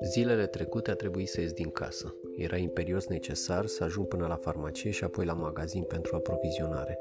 [0.00, 2.14] Zilele trecute a trebuit să ies din casă.
[2.36, 6.98] Era imperios necesar să ajung până la farmacie și apoi la magazin pentru aprovizionare.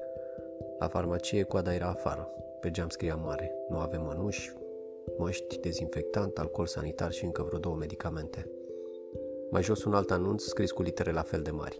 [0.79, 2.29] La farmacie coada era afară.
[2.59, 3.55] Pe geam scria mare.
[3.69, 4.53] Nu avem mănuși,
[5.17, 8.49] măști, dezinfectant, alcool sanitar și încă vreo două medicamente.
[9.49, 11.79] Mai jos un alt anunț scris cu litere la fel de mari.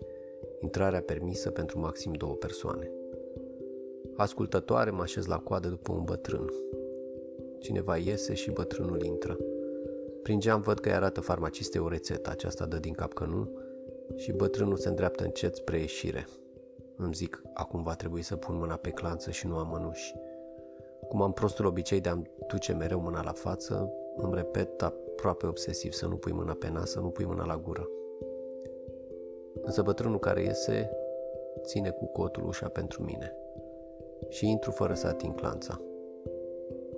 [0.60, 2.92] Intrarea permisă pentru maxim două persoane.
[4.16, 6.50] Ascultătoare mă așez la coadă după un bătrân.
[7.60, 9.38] Cineva iese și bătrânul intră.
[10.24, 13.50] Prin geam văd că îi arată farmacistei o rețetă, aceasta dă din cap că nu
[14.16, 16.28] și bătrânul se îndreaptă încet spre ieșire.
[16.96, 20.16] Îmi zic, acum va trebui să pun mâna pe clanță și nu am mănuși.
[21.08, 25.92] Cum am prostul obicei de a-mi duce mereu mâna la față, îmi repet aproape obsesiv
[25.92, 27.90] să nu pui mâna pe nas, să nu pui mâna la gură.
[29.62, 30.92] Însă bătrânul care iese
[31.62, 33.38] ține cu cotul ușa pentru mine
[34.30, 35.82] și intru fără să ating clanța.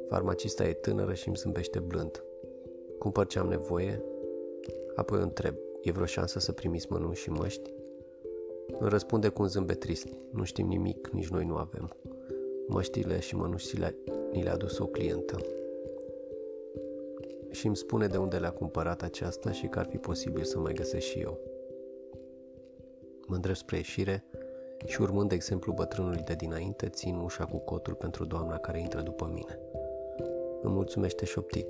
[0.08, 2.24] Farmacista e tânără și îmi zâmbește blând.
[3.00, 4.04] Cumpăr ce am nevoie,
[4.96, 7.74] apoi întreb, e vreo șansă să primiți mănuși și măști?
[8.80, 11.90] Îmi răspunde cu un zâmbet trist, nu știm nimic, nici noi nu avem.
[12.68, 13.96] Măștile și mănușile
[14.32, 15.38] ni le-a dus o clientă.
[17.52, 20.74] Și îmi spune de unde le-a cumpărat aceasta și că ar fi posibil să mai
[20.74, 21.40] găsesc și eu.
[23.28, 24.24] Mă îndrept spre ieșire
[24.86, 29.30] și urmând exemplu bătrânului de dinainte, țin ușa cu cotul pentru doamna care intră după
[29.34, 29.60] mine.
[30.62, 31.68] Îmi mulțumește șoptit.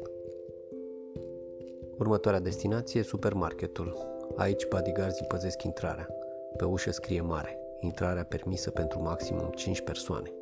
[1.97, 3.97] Următoarea destinație e supermarketul.
[4.35, 6.09] Aici bodyguards păzesc intrarea.
[6.57, 7.59] Pe ușă scrie mare.
[7.79, 10.33] Intrarea permisă pentru maximum 5 persoane.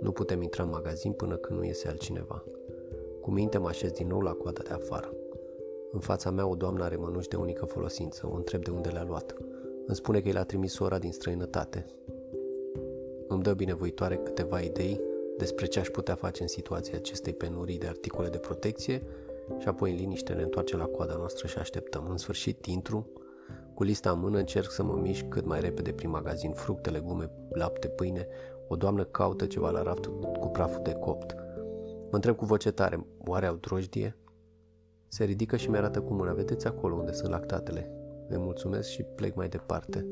[0.00, 2.44] Nu putem intra în magazin până când nu iese altcineva.
[3.20, 5.12] Cu minte mă așez din nou la coada de afară.
[5.92, 8.28] În fața mea o doamnă are mănuși de unică folosință.
[8.32, 9.34] O întreb de unde le-a luat.
[9.90, 11.86] Îmi spune că i l-a trimis ora din străinătate.
[13.28, 15.00] Îmi dă binevoitoare câteva idei
[15.38, 19.02] despre ce aș putea face în situația acestei penurii de articole de protecție
[19.58, 22.06] și apoi în liniște ne întoarcem la coada noastră și așteptăm.
[22.10, 23.06] În sfârșit intru,
[23.74, 27.30] cu lista în mână încerc să mă mișc cât mai repede prin magazin, fructe, legume,
[27.48, 28.26] lapte, pâine.
[28.68, 30.06] O doamnă caută ceva la raft
[30.38, 31.34] cu praful de copt.
[32.10, 34.16] Mă întreb cu voce tare, oare au drojdie?
[35.08, 37.99] Se ridică și mi-arată cu mâna, vedeți acolo unde sunt lactatele.
[38.30, 40.06] Le mulțumesc și plec mai departe.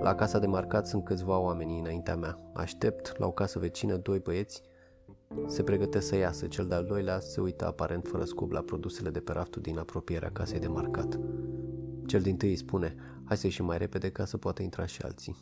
[0.00, 2.38] La casa de marcat sunt câțiva oameni înaintea mea.
[2.54, 4.62] Aștept la o casă vecină doi băieți
[5.46, 9.20] se pregătea să iasă, cel de-al doilea se uită aparent fără scub la produsele de
[9.20, 11.20] pe raftul din apropierea casei de marcat.
[12.06, 15.02] Cel din tâi îi spune, hai să ieșim mai repede ca să poată intra și
[15.02, 15.36] alții.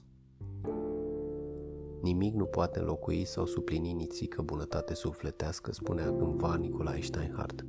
[2.03, 7.65] Nimic nu poate înlocui sau suplini nițică bunătate sufletească, spunea cândva Nicolae Steinhardt.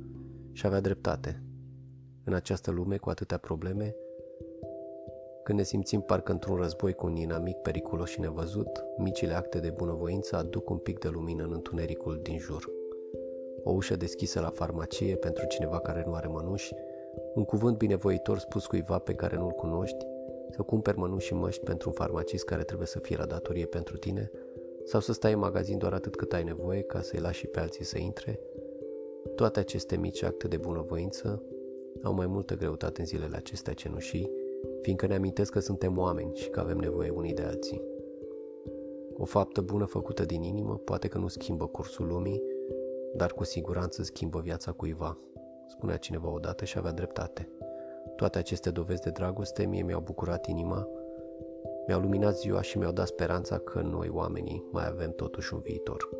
[0.52, 1.42] Și avea dreptate.
[2.24, 3.94] În această lume cu atâtea probleme,
[5.50, 9.70] când ne simțim parcă într-un război cu un inamic periculos și nevăzut, micile acte de
[9.70, 12.70] bunăvoință aduc un pic de lumină în întunericul din jur.
[13.62, 16.74] O ușă deschisă la farmacie pentru cineva care nu are mănuși,
[17.34, 20.06] un cuvânt binevoitor spus cuiva pe care nu-l cunoști,
[20.50, 23.96] să cumperi mănuși și măști pentru un farmacist care trebuie să fie la datorie pentru
[23.96, 24.30] tine,
[24.84, 27.60] sau să stai în magazin doar atât cât ai nevoie ca să-i lași și pe
[27.60, 28.40] alții să intre,
[29.34, 31.42] toate aceste mici acte de bunăvoință
[32.02, 34.48] au mai multă greutate în zilele acestea cenușii
[34.82, 37.82] fiindcă ne amintesc că suntem oameni și că avem nevoie unii de alții.
[39.16, 42.42] O faptă bună făcută din inimă poate că nu schimbă cursul lumii,
[43.14, 45.18] dar cu siguranță schimbă viața cuiva,
[45.66, 47.48] spunea cineva odată și avea dreptate.
[48.16, 50.88] Toate aceste dovezi de dragoste mie mi-au bucurat inima,
[51.86, 56.19] mi-au luminat ziua și mi-au dat speranța că noi, oamenii, mai avem totuși un viitor.